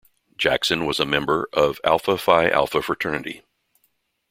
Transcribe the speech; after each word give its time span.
Jackson 0.35 0.87
was 0.87 0.99
a 0.99 1.05
member 1.05 1.47
of 1.53 1.79
Alpha 1.83 2.17
Phi 2.17 2.49
Alpha 2.49 2.81
fraternity. 2.81 3.43